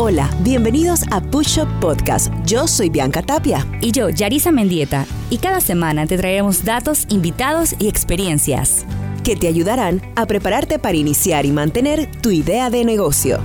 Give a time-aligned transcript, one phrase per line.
[0.00, 2.32] Hola, bienvenidos a Push Up Podcast.
[2.46, 3.66] Yo soy Bianca Tapia.
[3.80, 5.04] Y yo, Yarisa Mendieta.
[5.28, 8.86] Y cada semana te traeremos datos, invitados y experiencias
[9.24, 13.40] que te ayudarán a prepararte para iniciar y mantener tu idea de negocio.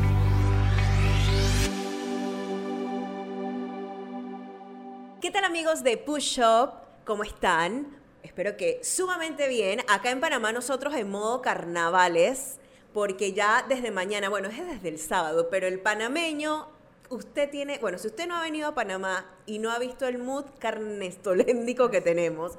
[5.22, 6.74] ¿Qué tal amigos de Push Up?
[7.04, 7.88] ¿Cómo están?
[8.22, 9.80] Espero que sumamente bien.
[9.90, 12.60] Acá en Panamá nosotros en modo carnavales
[12.94, 16.68] porque ya desde mañana, bueno, es desde el sábado, pero el panameño,
[17.10, 20.20] usted tiene, bueno, si usted no ha venido a Panamá y no ha visto el
[20.20, 22.54] mood carnestoléndico que tenemos,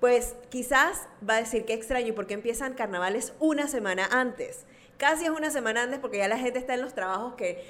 [0.00, 4.64] pues quizás va a decir que extraño porque empiezan carnavales una semana antes.
[4.98, 7.64] Casi es una semana antes porque ya la gente está en los trabajos que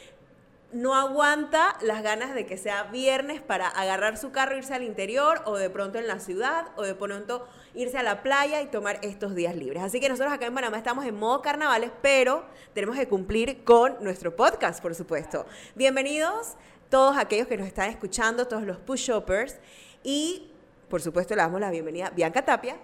[0.75, 5.41] no aguanta las ganas de que sea viernes para agarrar su carro, irse al interior
[5.45, 8.99] o de pronto en la ciudad o de pronto irse a la playa y tomar
[9.03, 9.85] estos días libres.
[9.85, 14.03] Así que nosotros acá en Panamá estamos en modo carnavales, pero tenemos que cumplir con
[14.03, 15.47] nuestro podcast, por supuesto.
[15.77, 16.55] Bienvenidos
[16.91, 19.59] todos aquellos que nos están escuchando, todos los push-uppers
[20.03, 20.51] y
[20.89, 22.77] por supuesto le damos la bienvenida a Bianca Tapia.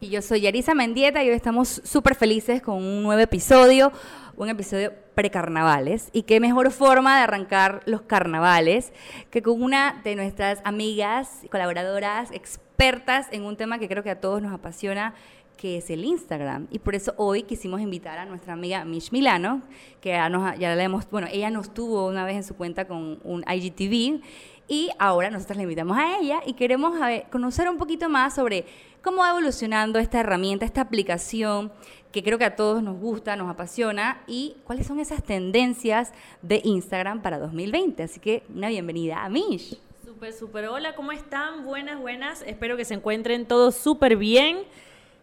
[0.00, 3.90] Y yo soy Yarisa Mendieta y hoy estamos súper felices con un nuevo episodio,
[4.36, 6.10] un episodio precarnavales.
[6.12, 8.92] Y qué mejor forma de arrancar los carnavales
[9.32, 14.20] que con una de nuestras amigas, colaboradoras, expertas en un tema que creo que a
[14.20, 15.14] todos nos apasiona,
[15.56, 16.68] que es el Instagram.
[16.70, 19.62] Y por eso hoy quisimos invitar a nuestra amiga Mish Milano,
[20.00, 22.86] que ya, nos, ya la hemos, bueno, ella nos tuvo una vez en su cuenta
[22.86, 24.22] con un IGTV
[24.68, 26.94] y ahora nosotros le invitamos a ella y queremos
[27.32, 28.66] conocer un poquito más sobre
[29.02, 31.72] cómo va evolucionando esta herramienta, esta aplicación
[32.12, 36.60] que creo que a todos nos gusta, nos apasiona y cuáles son esas tendencias de
[36.64, 38.02] Instagram para 2020.
[38.02, 39.78] Así que una bienvenida a Mish.
[40.04, 40.66] Súper, súper.
[40.66, 41.64] Hola, ¿cómo están?
[41.64, 42.42] Buenas, buenas.
[42.42, 44.58] Espero que se encuentren todos súper bien.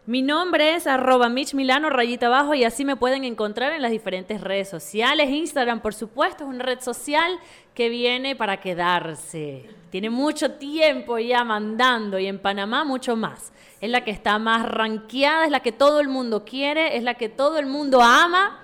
[0.06, 3.90] Mi nombre es arroba Mitch Milano, rayita abajo, y así me pueden encontrar en las
[3.90, 5.30] diferentes redes sociales.
[5.30, 7.40] Instagram, por supuesto, es una red social
[7.74, 9.68] que viene para quedarse.
[9.90, 13.52] Tiene mucho tiempo ya mandando y en Panamá mucho más.
[13.80, 17.14] Es la que está más ranqueada, es la que todo el mundo quiere, es la
[17.14, 18.60] que todo el mundo ama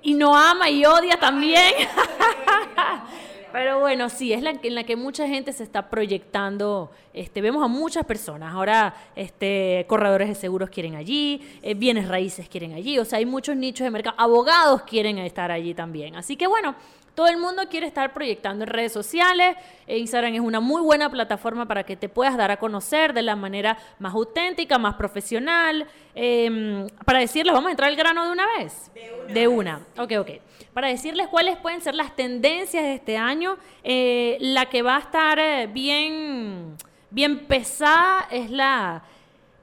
[0.00, 1.74] y no ama y odia también.
[3.58, 6.92] Pero bueno, sí, es la en la que mucha gente se está proyectando.
[7.12, 8.54] Este, vemos a muchas personas.
[8.54, 13.00] Ahora, este, corredores de seguros quieren allí, eh, bienes raíces quieren allí.
[13.00, 14.14] O sea, hay muchos nichos de mercado.
[14.16, 16.14] Abogados quieren estar allí también.
[16.14, 16.76] Así que bueno,
[17.18, 19.56] todo el mundo quiere estar proyectando en redes sociales.
[19.88, 23.22] E Instagram es una muy buena plataforma para que te puedas dar a conocer de
[23.22, 25.84] la manera más auténtica, más profesional.
[26.14, 28.92] Em, para decirles, vamos a entrar al grano de una vez.
[29.34, 29.80] De una.
[29.98, 30.30] Ok, ok.
[30.72, 33.56] Para decirles cuáles pueden ser las tendencias de este año.
[33.82, 36.76] Eh, la que va a estar eh, bien,
[37.10, 39.02] bien pesada es la,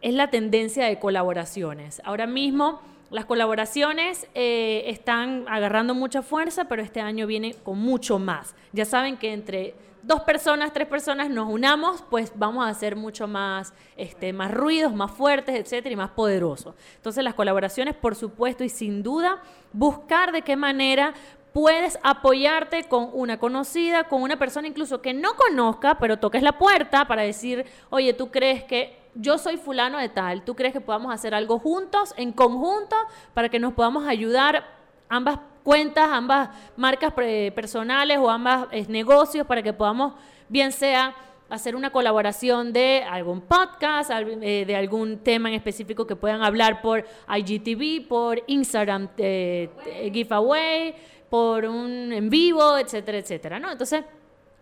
[0.01, 2.01] es la tendencia de colaboraciones.
[2.03, 2.81] Ahora mismo
[3.16, 8.56] las colaboraciones eh, están agarrando mucha fuerza, pero este año viene con mucho más.
[8.74, 13.26] Ya saben que entre dos personas, tres personas nos unamos, pues vamos a hacer mucho
[13.26, 16.76] más, este, más ruidos, más fuertes, etcétera, y más poderosos.
[16.98, 21.14] Entonces, las colaboraciones, por supuesto, y sin duda, buscar de qué manera
[21.53, 26.58] puedes apoyarte con una conocida, con una persona incluso que no conozca, pero toques la
[26.58, 30.81] puerta para decir, oye, ¿tú crees que yo soy fulano de tal, ¿tú crees que
[30.81, 32.96] podamos hacer algo juntos, en conjunto,
[33.34, 34.66] para que nos podamos ayudar
[35.09, 40.14] ambas cuentas, ambas marcas personales o ambas eh, negocios, para que podamos,
[40.50, 41.16] bien sea
[41.50, 46.82] hacer una colaboración de algún podcast, eh, de algún tema en específico que puedan hablar
[46.82, 47.06] por
[47.36, 50.96] IGTV, por Instagram eh, giveaway,
[51.30, 53.72] por un en vivo, etcétera, etcétera, ¿no?
[53.72, 54.03] Entonces,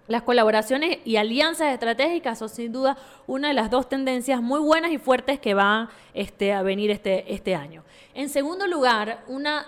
[0.07, 4.91] las colaboraciones y alianzas estratégicas son sin duda una de las dos tendencias muy buenas
[4.91, 7.83] y fuertes que van este, a venir este, este año.
[8.13, 9.65] En segundo lugar, una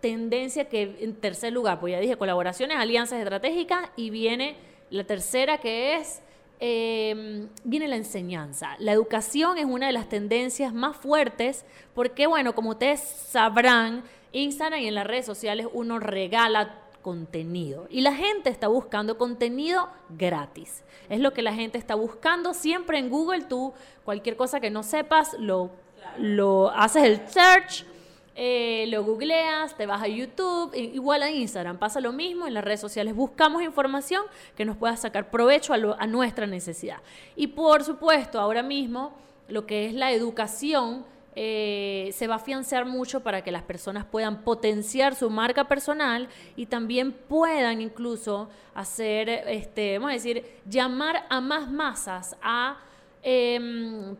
[0.00, 4.56] tendencia que en tercer lugar, pues ya dije colaboraciones, alianzas estratégicas y viene
[4.90, 6.20] la tercera que es,
[6.60, 8.76] em, viene la enseñanza.
[8.78, 14.80] La educación es una de las tendencias más fuertes porque, bueno, como ustedes sabrán, Instagram
[14.80, 17.86] y en las redes sociales uno regala contenido.
[17.90, 20.82] Y la gente está buscando contenido gratis.
[21.08, 22.54] Es lo que la gente está buscando.
[22.54, 23.72] Siempre en Google tú,
[24.04, 25.70] cualquier cosa que no sepas, lo,
[26.18, 27.84] lo haces el search,
[28.34, 31.78] eh, lo googleas, te vas a YouTube, igual a Instagram.
[31.78, 33.14] Pasa lo mismo en las redes sociales.
[33.14, 34.22] Buscamos información
[34.56, 36.98] que nos pueda sacar provecho a, a nuestra necesidad.
[37.34, 39.12] Y por supuesto, ahora mismo,
[39.48, 41.04] lo que es la educación
[41.40, 46.28] eh, se va a afianzar mucho para que las personas puedan potenciar su marca personal
[46.56, 52.78] y también puedan incluso hacer, este, vamos a decir, llamar a más masas a,
[53.22, 54.16] em,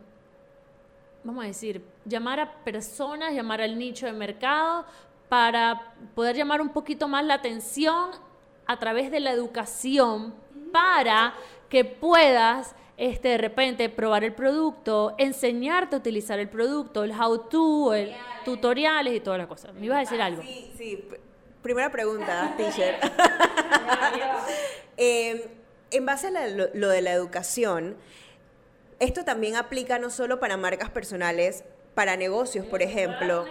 [1.21, 4.85] vamos a decir, llamar a personas, llamar al nicho de mercado
[5.27, 8.11] para poder llamar un poquito más la atención
[8.65, 10.33] a través de la educación
[10.71, 11.33] para
[11.67, 17.47] que puedas este, de repente probar el producto, enseñarte a utilizar el producto, el how
[17.49, 18.13] to, el
[18.45, 19.73] tutoriales y todas las cosas.
[19.73, 20.41] ¿Me ibas a decir algo?
[20.43, 21.05] Sí, sí.
[21.63, 22.97] Primera pregunta, teacher.
[24.97, 25.49] Eh,
[25.91, 27.95] en base a la- lo, lo de la educación,
[28.99, 31.63] esto también aplica no solo para marcas personales,
[31.95, 33.45] para negocios, por ejemplo.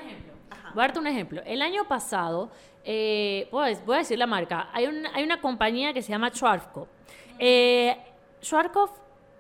[0.75, 1.41] Voy a darte un ejemplo.
[1.47, 2.51] El año pasado,
[2.85, 6.11] eh, voy, a, voy a decir la marca, hay, un- hay una compañía que se
[6.11, 6.89] llama Schwarzkopf.
[7.39, 7.97] Eh,
[8.43, 8.93] Schwarzkopf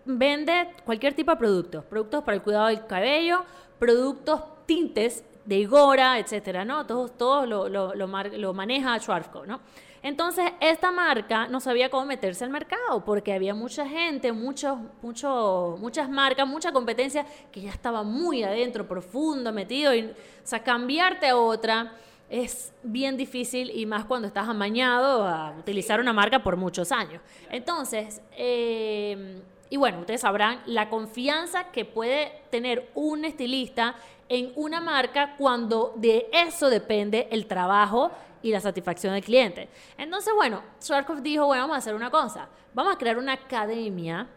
[0.08, 3.44] vende cualquier tipo de productos, productos para el cuidado del cabello,
[3.78, 6.86] productos tintes de Igora, etcétera, ¿no?
[6.86, 9.60] Todos lo, lo, lo mar- lo maneja Schwarzkopf, ¿no?
[10.02, 15.76] Entonces, esta marca no sabía cómo meterse al mercado porque había mucha gente, muchos, mucho,
[15.80, 19.92] muchas marcas, mucha competencia que ya estaba muy adentro, profundo, metido.
[19.94, 20.14] Y, o
[20.44, 21.92] sea, cambiarte a otra
[22.30, 27.20] es bien difícil y más cuando estás amañado a utilizar una marca por muchos años.
[27.50, 33.94] Entonces, eh, y bueno, ustedes sabrán la confianza que puede tener un estilista
[34.28, 38.10] en una marca cuando de eso depende el trabajo
[38.42, 39.68] y la satisfacción del cliente.
[39.96, 44.28] Entonces, bueno, Schwarzkopf dijo, bueno, vamos a hacer una cosa, vamos a crear una academia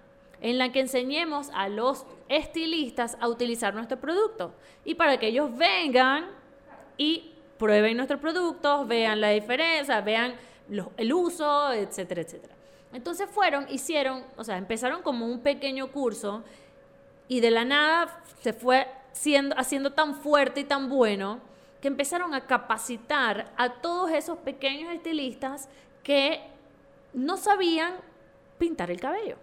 [0.42, 4.54] en la que enseñemos a los estilistas a utilizar nuestro producto
[4.84, 6.25] y para que ellos vengan
[6.98, 10.34] y prueben nuestros productos, vean la diferencia, vean
[10.68, 12.56] los- el uso, etcétera, etcétera.
[12.94, 16.44] Entonces fueron, hicieron, o sea, empezaron como un pequeño curso
[17.28, 21.40] y de la nada se fue siendo, haciendo tan fuerte y tan bueno
[21.80, 25.70] que empezaron a capacitar a todos esos pequeños estilistas
[26.04, 26.42] que
[27.14, 27.96] no sabían
[28.58, 29.38] pintar el cabello.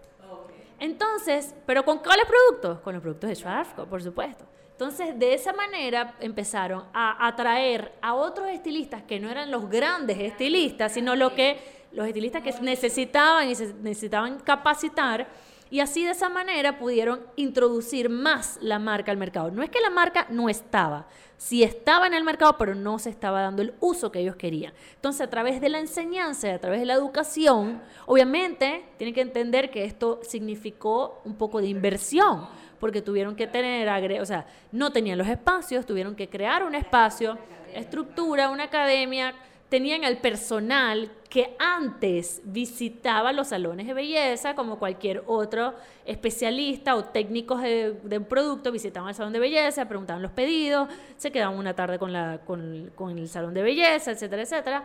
[0.79, 2.81] Entonces, ¿pero con cuáles productos?
[2.81, 4.44] Con los productos de Schwarzkopf, por supuesto.
[4.71, 10.21] Entonces, de esa manera empezaron a atraer a otros estilistas que no eran los grandes
[10.21, 15.26] estilistas, sino lo que los estilistas que necesitaban y se necesitaban capacitar
[15.70, 19.50] y así de esa manera pudieron introducir más la marca al mercado.
[19.50, 21.06] No es que la marca no estaba,
[21.37, 24.73] sí estaba en el mercado, pero no se estaba dando el uso que ellos querían.
[24.94, 29.70] Entonces, a través de la enseñanza, a través de la educación, obviamente tienen que entender
[29.70, 32.46] que esto significó un poco de inversión,
[32.81, 33.88] porque tuvieron que tener,
[34.20, 37.37] o sea, no tenían los espacios, tuvieron que crear un espacio,
[37.75, 39.34] estructura, una academia,
[39.69, 45.75] tenían al personal que antes visitaba los salones de belleza, como cualquier otro
[46.06, 50.88] especialista o técnicos de, de un producto, visitaban el salón de belleza, preguntaban los pedidos,
[51.19, 54.85] se quedaban una tarde con, la, con, con el salón de belleza, etcétera, etcétera.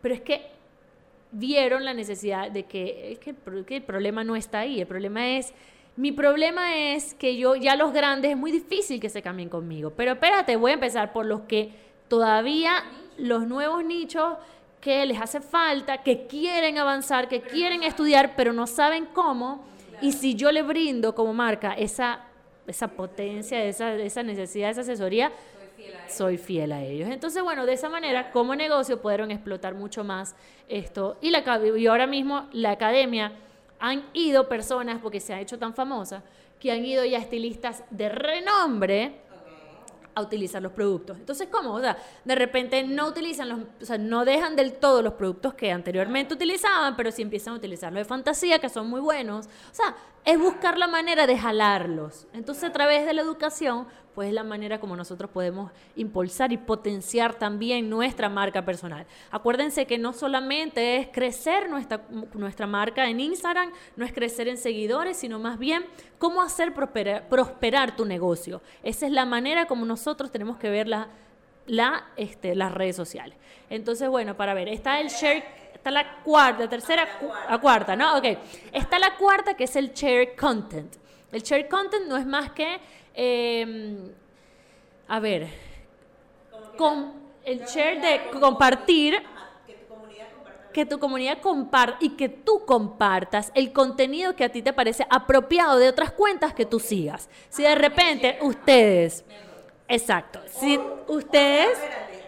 [0.00, 0.46] Pero es que
[1.32, 3.34] vieron la necesidad de que, que,
[3.64, 5.52] que el problema no está ahí, el problema es,
[5.96, 9.92] mi problema es que yo, ya los grandes, es muy difícil que se cambien conmigo,
[9.96, 12.82] pero espérate, voy a empezar por los que todavía,
[13.16, 14.36] los nuevos nichos
[14.80, 19.64] que les hace falta, que quieren avanzar, que quieren estudiar, pero no saben cómo,
[20.02, 22.24] y si yo le brindo como marca esa,
[22.66, 25.30] esa potencia, esa, esa necesidad, esa asesoría,
[26.08, 27.08] soy fiel a ellos.
[27.08, 30.34] Entonces, bueno, de esa manera, como negocio, pudieron explotar mucho más
[30.68, 31.16] esto.
[31.20, 31.44] Y, la,
[31.76, 33.32] y ahora mismo la academia
[33.78, 36.24] han ido personas, porque se ha hecho tan famosa,
[36.58, 39.20] que han ido ya estilistas de renombre
[40.20, 41.18] a utilizar los productos.
[41.18, 41.74] Entonces, ¿cómo?
[41.74, 45.54] O sea, de repente no utilizan los, o sea, no dejan del todo los productos
[45.54, 49.46] que anteriormente utilizaban, pero sí empiezan a utilizar los de fantasía, que son muy buenos.
[49.46, 52.26] O sea, es buscar la manera de jalarlos.
[52.32, 56.56] Entonces, a través de la educación, pues es la manera como nosotros podemos impulsar y
[56.56, 59.06] potenciar también nuestra marca personal.
[59.30, 62.02] Acuérdense que no solamente es crecer nuestra,
[62.34, 65.84] nuestra marca en Instagram, no es crecer en seguidores, sino más bien
[66.18, 68.60] cómo hacer prosperar, prosperar tu negocio.
[68.82, 70.88] Esa es la manera como nosotros tenemos que ver
[72.16, 73.36] este, las redes sociales.
[73.68, 78.18] Entonces, bueno, para ver, está el share, está la cuarta, tercera, cu- a cuarta, ¿no?
[78.18, 78.24] Ok.
[78.72, 80.96] Está la cuarta que es el share content.
[81.30, 82.80] El share content no es más que,
[83.22, 84.12] eh,
[85.06, 85.48] a ver,
[86.78, 87.12] con
[87.44, 89.22] el share de compartir
[90.72, 95.06] que tu comunidad comparta y que tú compartas el contenido que a ti te parece
[95.10, 97.28] apropiado de otras cuentas que tú sigas.
[97.50, 99.22] Si de repente ustedes,
[99.86, 101.78] exacto, si ustedes,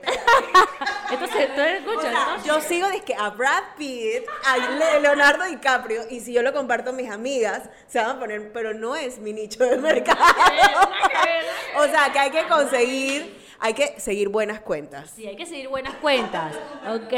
[1.13, 2.43] entonces tú escuchas, ¿no?
[2.45, 6.91] Yo sigo dizque a Brad Pitt, a Le- Leonardo DiCaprio, y si yo lo comparto
[6.91, 10.19] a mis amigas, se van a poner, pero no es mi nicho de mercado.
[11.79, 15.11] O sea, que hay que conseguir, hay que seguir buenas cuentas.
[15.17, 16.55] Sí, hay que seguir buenas cuentas,
[16.87, 17.15] ¿ok?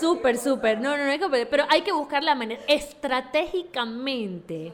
[0.00, 0.80] Súper, súper.
[0.80, 4.72] No, no, no hay que, pero hay que buscar la manera estratégicamente,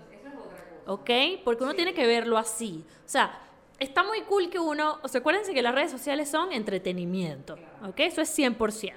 [0.86, 1.10] ¿ok?
[1.44, 2.84] Porque uno tiene que verlo así.
[3.04, 3.36] O sea,
[3.78, 7.56] está muy cool que uno, o sea, acuérdense que las redes sociales son entretenimiento,
[7.86, 8.00] ¿ok?
[8.00, 8.94] Eso es 100%.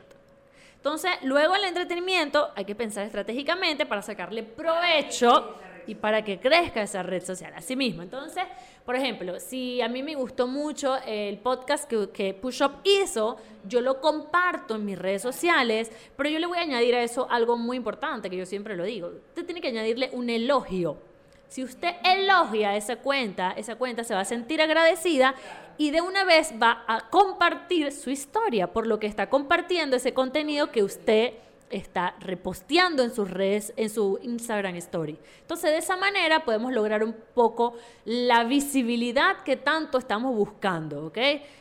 [0.76, 6.82] Entonces, luego el entretenimiento hay que pensar estratégicamente para sacarle provecho y para que crezca
[6.82, 7.54] esa red social.
[7.56, 8.02] Así mismo.
[8.02, 8.44] Entonces,
[8.84, 13.38] por ejemplo, si a mí me gustó mucho el podcast que, que Push Up hizo,
[13.68, 17.28] yo lo comparto en mis redes sociales, pero yo le voy a añadir a eso
[17.30, 19.08] algo muy importante, que yo siempre lo digo.
[19.08, 21.11] Usted tiene que añadirle un elogio.
[21.52, 25.36] Si usted elogia esa cuenta, esa cuenta se va a sentir agradecida
[25.78, 30.14] y de una vez va a compartir su historia por lo que está compartiendo ese
[30.14, 31.34] contenido que usted
[31.70, 35.18] está reposteando en sus redes, en su Instagram Story.
[35.42, 41.18] Entonces, de esa manera podemos lograr un poco la visibilidad que tanto estamos buscando, ¿ok?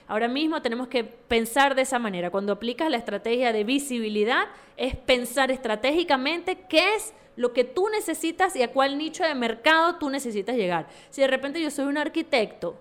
[0.06, 2.30] Ahora mismo tenemos que pensar de esa manera.
[2.30, 8.54] Cuando aplicas la estrategia de visibilidad, es pensar estratégicamente qué es lo que tú necesitas
[8.54, 10.88] y a cuál nicho de mercado tú necesitas llegar.
[11.09, 12.76] Si de repente yo soy un arquitecto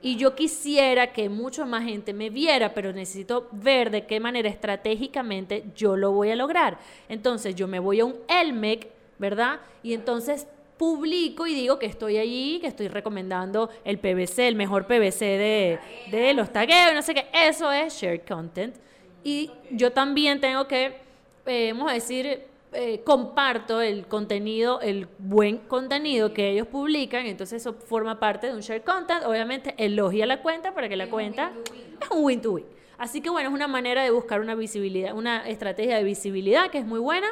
[0.00, 4.48] y yo quisiera que mucho más gente me viera, pero necesito ver de qué manera
[4.48, 6.78] estratégicamente yo lo voy a lograr.
[7.10, 8.88] Entonces yo me voy a un ELMEC,
[9.18, 9.60] ¿verdad?
[9.82, 10.46] Y entonces
[10.78, 15.78] publico y digo que estoy allí, que estoy recomendando el PVC, el mejor PVC de,
[16.10, 17.26] de los tagueos, no sé qué.
[17.34, 18.74] Eso es shared content.
[19.22, 20.96] Y yo también tengo que,
[21.44, 27.62] eh, vamos a decir, eh, comparto el contenido, el buen contenido que ellos publican, entonces
[27.62, 29.24] eso forma parte de un share content.
[29.24, 31.52] Obviamente elogia la cuenta para que la cuenta
[32.00, 32.66] es un win to win.
[32.98, 36.78] Así que bueno, es una manera de buscar una visibilidad, una estrategia de visibilidad que
[36.78, 37.28] es muy buena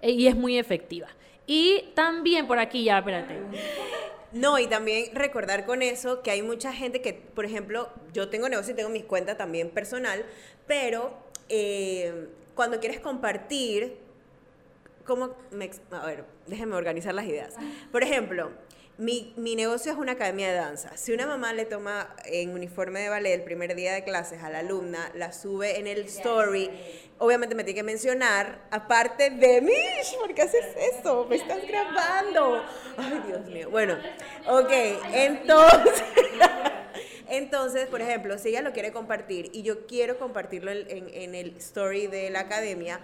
[0.00, 1.08] eh, y es muy efectiva.
[1.46, 3.40] Y también por aquí ya, espérate.
[4.32, 8.48] No, y también recordar con eso que hay mucha gente que, por ejemplo, yo tengo
[8.48, 10.24] negocio y tengo mis cuentas también personal,
[10.66, 11.16] pero
[11.48, 13.98] eh, cuando quieres compartir,
[15.04, 17.54] ¿cómo me, a ver, déjenme organizar las ideas.
[17.90, 18.50] Por ejemplo,
[18.96, 20.96] mi, mi, negocio es una academia de danza.
[20.96, 24.50] Si una mamá le toma en uniforme de ballet el primer día de clases a
[24.50, 26.70] la alumna, la sube en el story,
[27.18, 29.72] obviamente me tiene que mencionar, aparte de mí,
[30.20, 30.64] ¿por qué haces
[30.96, 31.26] eso?
[31.28, 32.62] Me estás grabando.
[32.96, 33.70] Ay, Dios mío.
[33.70, 33.96] Bueno,
[34.46, 34.70] ok,
[35.12, 36.04] entonces...
[37.36, 41.56] Entonces, por ejemplo, si ella lo quiere compartir y yo quiero compartirlo en, en el
[41.56, 43.00] story de la academia,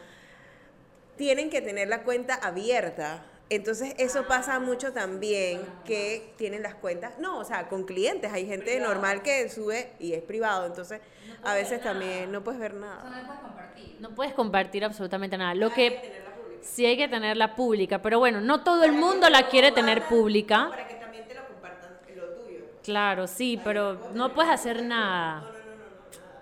[1.17, 3.25] tienen que tener la cuenta abierta.
[3.51, 8.47] Entonces eso pasa mucho también que tienen las cuentas, no, o sea, con clientes, hay
[8.47, 11.01] gente normal que sube y es privado, entonces
[11.43, 13.03] a veces también no puedes ver nada.
[13.03, 13.97] no puedes compartir.
[13.99, 15.55] No puedes compartir absolutamente nada.
[15.57, 16.23] Lo que
[16.63, 20.69] sí hay que tenerla pública, pero bueno, no todo el mundo la quiere tener pública.
[20.71, 22.61] Para que también te lo compartan lo tuyo.
[22.91, 25.49] Claro, sí, pero no puedes hacer nada.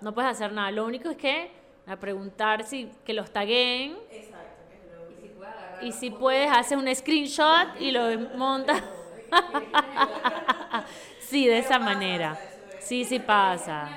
[0.01, 0.71] No puedes hacer nada.
[0.71, 1.51] Lo único es que
[1.85, 3.95] a preguntar si que los taguen
[5.79, 8.01] y si puedes, hacer un screenshot y lo
[8.35, 8.81] montas.
[11.19, 12.35] sí, de esa manera.
[12.79, 13.91] Sí, sí pasa.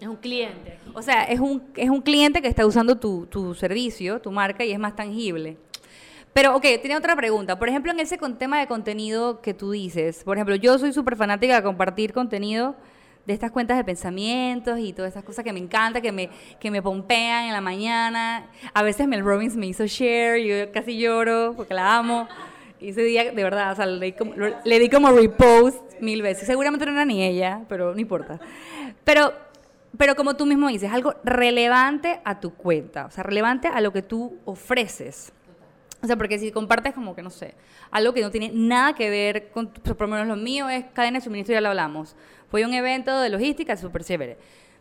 [0.00, 0.78] Es un cliente.
[0.94, 4.64] O sea, es un, es un cliente que está usando tu, tu servicio, tu marca,
[4.64, 5.58] y es más tangible.
[6.36, 7.58] Pero, ok, tiene otra pregunta.
[7.58, 11.16] Por ejemplo, en ese tema de contenido que tú dices, por ejemplo, yo soy súper
[11.16, 12.76] fanática de compartir contenido
[13.24, 16.28] de estas cuentas de pensamientos y todas esas cosas que me encanta, que me,
[16.60, 18.50] que me pompean en la mañana.
[18.74, 22.28] A veces Mel Robbins me hizo share, yo casi lloro porque la amo.
[22.80, 26.20] Y ese día, de verdad, o sea, le, di como, le di como repost mil
[26.20, 26.46] veces.
[26.46, 28.38] Seguramente no era ni ella, pero no importa.
[29.04, 29.32] Pero,
[29.96, 33.90] pero como tú mismo dices, algo relevante a tu cuenta, o sea, relevante a lo
[33.90, 35.32] que tú ofreces.
[36.02, 37.54] O sea, porque si compartes como que, no sé,
[37.90, 41.18] algo que no tiene nada que ver con, por lo menos lo mío es cadena
[41.18, 42.16] de suministro, ya lo hablamos.
[42.50, 44.36] Fue un evento de logística súper chévere.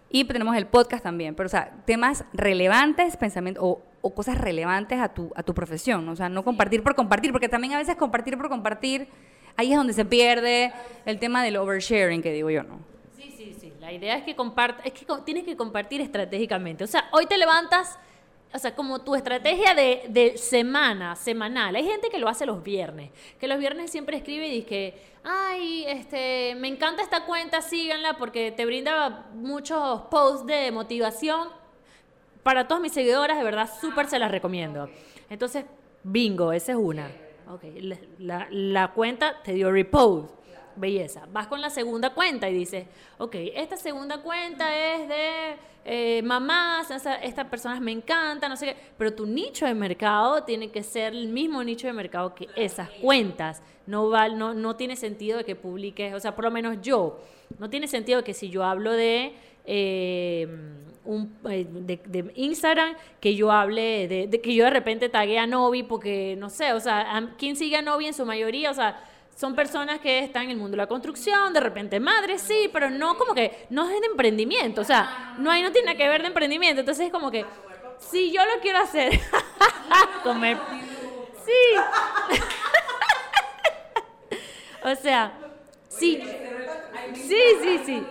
[0.09, 4.99] Y tenemos el podcast también, pero o sea, temas relevantes, pensamientos o, o, cosas relevantes
[4.99, 7.95] a tu, a tu profesión, o sea, no compartir por compartir, porque también a veces
[7.95, 9.07] compartir por compartir,
[9.57, 10.71] ahí es donde se pierde
[11.05, 12.79] el tema del oversharing, que digo yo, ¿no?
[13.17, 16.87] Sí, sí, sí, la idea es que compartas, es que tienes que compartir estratégicamente, o
[16.87, 17.97] sea, hoy te levantas
[18.53, 21.75] o sea, como tu estrategia de, de, semana, semanal.
[21.75, 24.93] Hay gente que lo hace los viernes, que los viernes siempre escribe y dice,
[25.25, 31.49] ay, este, me encanta esta cuenta, síganla porque te brinda muchos posts de motivación.
[32.43, 34.89] Para todas mis seguidoras, de verdad, súper se las recomiendo.
[35.29, 35.65] Entonces,
[36.03, 37.09] bingo, esa es una.
[37.47, 37.97] Okay.
[38.19, 40.33] La, la, cuenta te dio repost
[40.75, 41.27] belleza.
[41.31, 42.85] Vas con la segunda cuenta y dices,
[43.17, 45.55] ok, esta segunda cuenta es de
[45.85, 46.89] eh, mamás,
[47.21, 51.13] estas personas me encantan, no sé qué, pero tu nicho de mercado tiene que ser
[51.13, 53.61] el mismo nicho de mercado que esas cuentas.
[53.85, 57.19] No, va, no, no tiene sentido de que publiques, o sea, por lo menos yo,
[57.59, 59.33] no tiene sentido que si yo hablo de...
[59.67, 60.47] Eh,
[61.05, 65.83] un, eh, de, Instagram que yo hable de, que yo de repente tagué a Novi
[65.83, 68.71] porque no sé, o sea, ¿quién sigue a Novi en su mayoría?
[68.71, 68.99] O sea,
[69.35, 72.89] son personas que están en el mundo de la construcción, de repente madres, sí, pero
[72.89, 76.07] no como que, no es de emprendimiento, o sea, no hay, no tiene nada que
[76.07, 77.45] ver de emprendimiento, entonces es como que,
[77.99, 79.19] si yo lo quiero hacer,
[80.23, 80.57] comer,
[81.45, 82.41] sí,
[84.83, 85.33] o sea,
[85.89, 86.23] sí,
[87.13, 88.07] sí, sí, sí,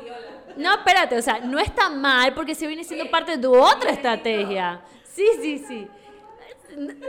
[0.56, 3.92] no, espérate, o sea, no está mal porque se viene siendo parte de tu otra
[3.92, 5.88] estrategia, sí, sí, sí,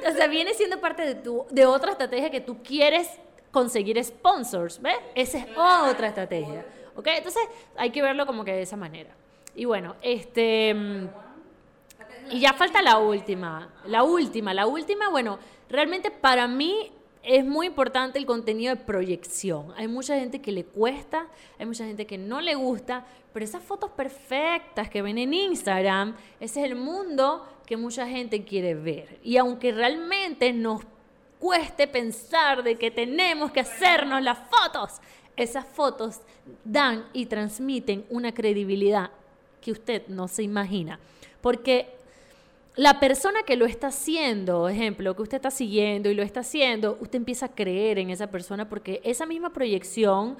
[0.07, 3.09] o sea, viene siendo parte de, tu, de otra estrategia que tú quieres
[3.55, 4.97] conseguir sponsors, ¿ves?
[5.15, 7.07] Esa es otra estrategia, ¿ok?
[7.07, 7.41] Entonces
[7.77, 9.11] hay que verlo como que de esa manera.
[9.55, 10.73] Y bueno, este...
[10.73, 11.07] mm,
[12.31, 15.37] Y ya falta la última, la última, la última, bueno,
[15.69, 16.91] realmente para mí
[17.23, 19.73] es muy importante el contenido de proyección.
[19.77, 21.27] Hay mucha gente que le cuesta,
[21.59, 26.15] hay mucha gente que no le gusta, pero esas fotos perfectas que ven en Instagram,
[26.39, 29.19] ese es el mundo que mucha gente quiere ver.
[29.23, 30.81] Y aunque realmente nos
[31.39, 35.01] cueste pensar de que tenemos que hacernos las fotos,
[35.35, 36.21] esas fotos
[36.63, 39.11] dan y transmiten una credibilidad
[39.61, 40.99] que usted no se imagina.
[41.41, 41.95] Porque
[42.75, 46.97] la persona que lo está haciendo, ejemplo, que usted está siguiendo y lo está haciendo,
[46.99, 50.37] usted empieza a creer en esa persona porque esa misma proyección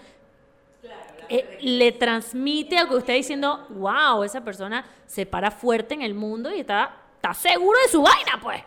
[1.29, 6.13] eh, le transmite a que usted diciendo, wow, esa persona se para fuerte en el
[6.13, 8.61] mundo y está, está seguro de su vaina, pues.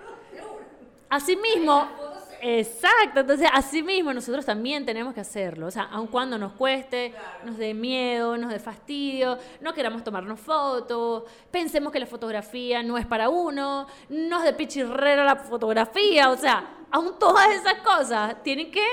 [1.11, 1.89] Asimismo,
[2.41, 7.13] exacto, entonces asimismo nosotros también tenemos que hacerlo, o sea, aun cuando nos cueste,
[7.45, 12.99] nos dé miedo, nos dé fastidio, no queramos tomarnos fotos, pensemos que la fotografía no
[12.99, 18.71] es para uno, nos dé pichirrera la fotografía, o sea, aún todas esas cosas tienen
[18.71, 18.85] que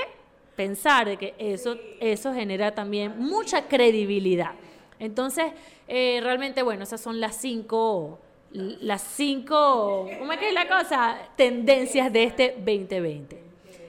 [0.54, 4.52] pensar de que eso, eso genera también mucha credibilidad.
[4.98, 5.52] Entonces,
[5.88, 8.18] eh, realmente, bueno, esas son las cinco
[8.52, 11.18] las cinco, ¿cómo es que es la cosa?
[11.36, 13.42] Tendencias de este 2020.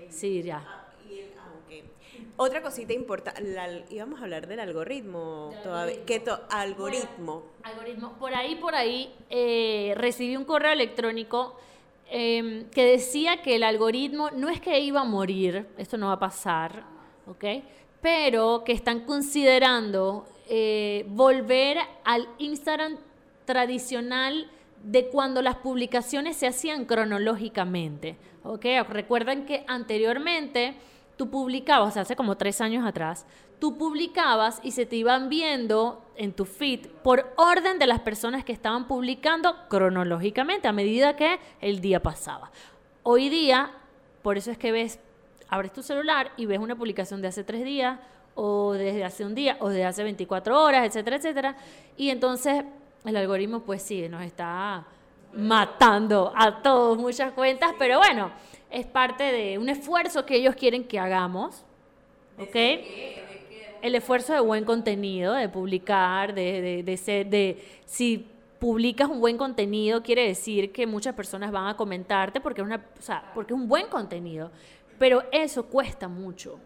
[0.10, 0.74] Sí, ya.
[2.40, 3.42] Otra cosita importante,
[3.90, 6.06] íbamos a hablar del algoritmo todavía.
[6.06, 7.44] ¿Qué to- algoritmo?
[7.64, 8.14] Algoritmo.
[8.20, 11.56] Por ahí, por ahí, eh, recibí un correo electrónico
[12.12, 16.14] eh, que decía que el algoritmo no es que iba a morir, esto no va
[16.14, 16.84] a pasar,
[17.26, 17.44] ¿ok?
[18.02, 22.98] Pero que están considerando eh, volver al Instagram
[23.48, 24.52] tradicional
[24.84, 28.66] de cuando las publicaciones se hacían cronológicamente, ¿ok?
[28.88, 30.76] Recuerden que anteriormente
[31.16, 33.26] tú publicabas, hace como tres años atrás,
[33.60, 38.44] tú publicabas y se te iban viendo en tu feed por orden de las personas
[38.44, 42.52] que estaban publicando cronológicamente a medida que el día pasaba.
[43.02, 43.72] Hoy día,
[44.22, 45.00] por eso es que ves,
[45.48, 47.98] abres tu celular y ves una publicación de hace tres días
[48.36, 51.56] o desde hace un día o desde hace 24 horas, etcétera, etcétera.
[51.96, 52.64] Y entonces
[53.06, 54.86] el algoritmo pues sí, nos está
[55.34, 58.32] matando a todos muchas cuentas, pero bueno,
[58.70, 61.64] es parte de un esfuerzo que ellos quieren que hagamos,
[62.40, 62.56] ¿ok?
[63.82, 68.28] El esfuerzo de buen contenido, de publicar, de, de, de ser, de si
[68.60, 72.84] publicas un buen contenido quiere decir que muchas personas van a comentarte porque es una,
[72.98, 74.52] o sea, porque es un buen contenido,
[74.98, 76.60] pero eso cuesta mucho.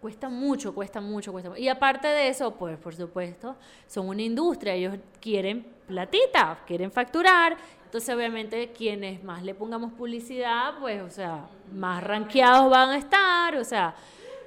[0.00, 1.60] Cuesta mucho, cuesta mucho, cuesta mucho.
[1.60, 3.56] Y aparte de eso, pues por supuesto,
[3.86, 7.56] son una industria, ellos quieren platita, quieren facturar.
[7.84, 13.56] Entonces, obviamente, quienes más le pongamos publicidad, pues, o sea, más rankeados van a estar.
[13.56, 13.94] O sea,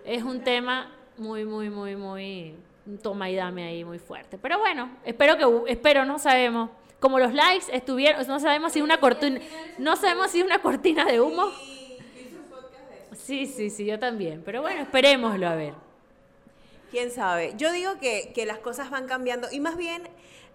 [0.05, 2.55] es un tema muy, muy, muy, muy
[3.01, 4.37] toma y dame ahí muy fuerte.
[4.37, 6.69] Pero bueno, espero que, espero, no sabemos.
[6.99, 9.39] Como los likes estuvieron, no sabemos si una cortina,
[9.77, 11.45] no sabemos si una cortina de humo.
[13.23, 14.41] Sí, sí, sí, yo también.
[14.45, 15.73] Pero bueno, esperémoslo a ver.
[16.91, 17.53] ¿Quién sabe?
[17.57, 20.03] Yo digo que, que las cosas van cambiando y más bien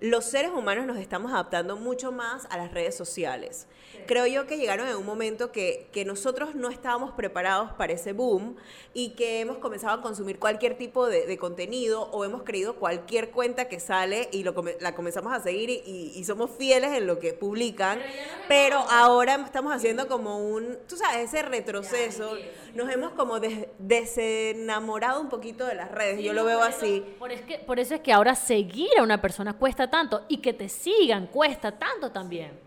[0.00, 3.66] los seres humanos nos estamos adaptando mucho más a las redes sociales.
[4.07, 8.12] Creo yo que llegaron en un momento que, que nosotros no estábamos preparados para ese
[8.12, 8.57] boom
[8.92, 13.30] y que hemos comenzado a consumir cualquier tipo de, de contenido o hemos creído cualquier
[13.30, 17.07] cuenta que sale y lo, la comenzamos a seguir y, y- y somos fieles en
[17.07, 18.00] lo que publican.
[18.48, 22.37] Pero ahora estamos haciendo como un, tú sabes, ese retroceso.
[22.74, 26.20] Nos hemos como des- desenamorado un poquito de las redes.
[26.22, 27.02] yo lo veo así.
[27.18, 30.38] Por, es que, por eso es que ahora seguir a una persona cuesta tanto y
[30.38, 32.59] que te sigan cuesta tanto también.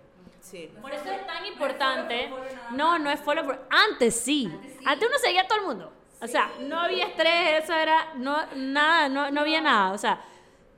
[0.42, 0.72] Sí.
[0.82, 2.30] Por eso es tan importante.
[2.72, 4.50] No, no es follow for- Antes sí.
[4.86, 5.92] Antes uno seguía a todo el mundo.
[6.22, 8.14] O sea, no había estrés, eso era.
[8.16, 9.92] No, nada, no, no había nada.
[9.94, 10.22] O sea,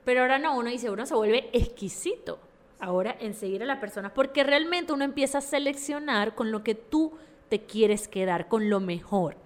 [0.04, 2.38] pero ahora no, uno dice, uno se vuelve exquisito
[2.80, 4.12] ahora en seguir a las personas.
[4.12, 7.12] Porque realmente uno empieza a seleccionar con lo que tú
[7.48, 9.36] te quieres quedar, con lo mejor.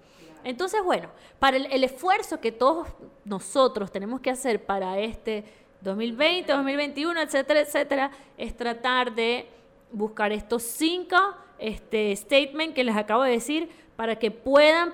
[0.43, 2.87] Entonces, bueno, para el, el esfuerzo que todos
[3.23, 5.43] nosotros tenemos que hacer para este
[5.85, 9.47] 2020, 2021, etcétera, etcétera, es tratar de
[9.91, 11.15] buscar estos cinco
[11.59, 14.93] este, statements que les acabo de decir para que puedan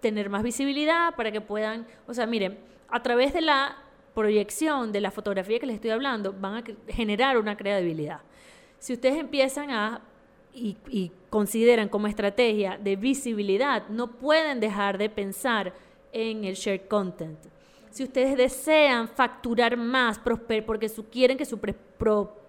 [0.00, 3.76] tener más visibilidad, para que puedan, o sea, miren, a través de la
[4.14, 8.20] proyección de la fotografía que les estoy hablando, van a generar una credibilidad.
[8.78, 10.00] Si ustedes empiezan a
[10.54, 15.74] y, y, consideran como estrategia de visibilidad, no pueden dejar de pensar
[16.12, 17.38] en el shared content.
[17.96, 20.20] Si ustedes desean facturar más,
[20.66, 21.58] porque su, quieren que su,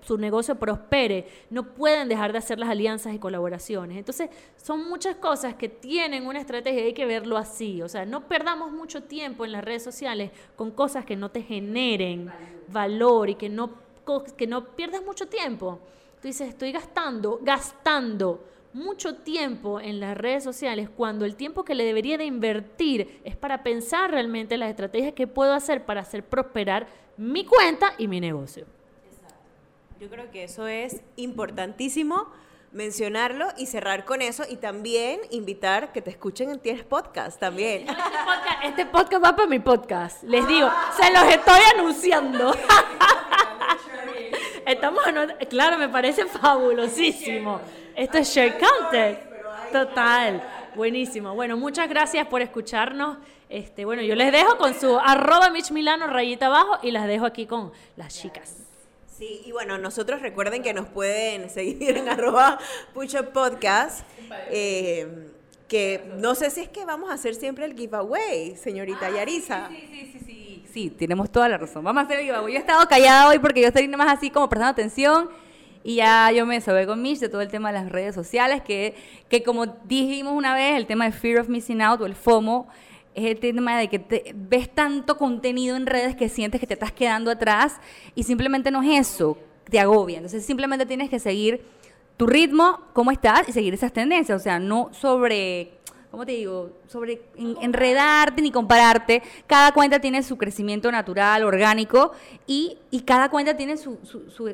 [0.01, 3.97] su negocio prospere, no pueden dejar de hacer las alianzas y colaboraciones.
[3.97, 7.81] Entonces, son muchas cosas que tienen una estrategia y hay que verlo así.
[7.81, 11.41] O sea, no perdamos mucho tiempo en las redes sociales con cosas que no te
[11.41, 12.29] generen
[12.67, 13.71] valor y que no,
[14.36, 15.79] que no pierdas mucho tiempo.
[16.21, 18.43] Tú dices, estoy gastando, gastando
[18.77, 23.35] mucho tiempo en las redes sociales cuando el tiempo que le debería de invertir es
[23.35, 26.87] para pensar realmente las estrategias que puedo hacer para hacer prosperar
[27.17, 28.65] mi cuenta y mi negocio.
[29.99, 32.27] Yo creo que eso es importantísimo
[32.71, 37.87] mencionarlo y cerrar con eso y también invitar que te escuchen en Tienes Podcast también.
[37.89, 40.23] Este podcast, este podcast va para mi podcast.
[40.23, 42.53] Les digo, se los estoy anunciando.
[44.67, 45.01] Estamos,
[45.49, 47.61] claro, me parece fabulosísimo.
[47.97, 49.17] Esto es Share Content.
[49.71, 50.47] Total.
[50.75, 51.33] Buenísimo.
[51.33, 53.17] Bueno, muchas gracias por escucharnos.
[53.49, 57.25] Este, bueno, yo les dejo con su arroba Mitch Milano rayita abajo y las dejo
[57.25, 58.57] aquí con las chicas.
[59.17, 62.60] Sí, y bueno, nosotros recuerden que nos pueden seguir en arroba
[62.93, 64.05] Pucho Podcast.
[64.51, 65.31] Eh,
[65.67, 69.69] que no sé si es que vamos a hacer siempre el giveaway, señorita ah, Yarisa.
[69.69, 71.83] Sí, sí, sí, sí, sí, tenemos toda la razón.
[71.83, 72.53] Vamos a hacer el giveaway.
[72.53, 75.46] Yo he estado callada hoy porque yo estoy más así como prestando atención
[75.88, 78.62] y ya yo me sobé con Mitch de todo el tema de las redes sociales,
[78.62, 78.93] que,
[79.30, 82.67] que como dijimos una vez, el tema de Fear of Missing Out o el FOMO,
[83.15, 86.73] es el tema de que te, ves tanto contenido en redes que sientes que te
[86.73, 87.78] estás quedando atrás
[88.15, 89.38] y simplemente no es eso,
[89.69, 90.17] te agobia.
[90.17, 91.63] Entonces simplemente tienes que seguir
[92.17, 94.41] tu ritmo, cómo estás y seguir esas tendencias.
[94.41, 95.76] O sea, no sobre
[96.11, 96.71] ¿cómo te digo?
[96.87, 99.21] Sobre enredarte ni compararte.
[99.45, 102.11] Cada cuenta tiene su crecimiento natural, orgánico,
[102.45, 104.47] y, cada cuenta tiene su, su,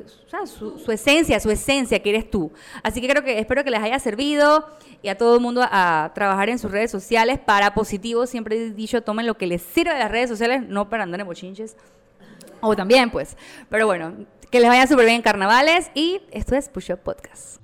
[0.92, 2.52] esencia, su esencia, que eres tú.
[2.82, 4.66] Así que creo que espero que les haya servido
[5.02, 8.26] y a todo el mundo a, trabajar en sus redes sociales para positivo.
[8.26, 11.20] Siempre he dicho, tomen lo que les sirve de las redes sociales, no para andar
[11.20, 11.76] en bochinches.
[12.60, 13.36] O también, pues.
[13.68, 14.14] Pero bueno,
[14.50, 17.63] que les vaya súper bien en carnavales y esto es Push Up Podcast.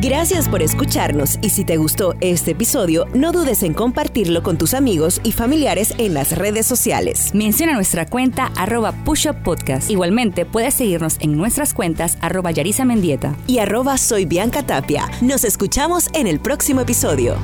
[0.00, 4.72] Gracias por escucharnos y si te gustó este episodio, no dudes en compartirlo con tus
[4.72, 7.34] amigos y familiares en las redes sociales.
[7.34, 9.90] Menciona nuestra cuenta arroba Podcast.
[9.90, 15.10] Igualmente puedes seguirnos en nuestras cuentas arroba Yarisa Mendieta y arroba Soy Bianca Tapia.
[15.20, 17.36] Nos escuchamos en el próximo episodio.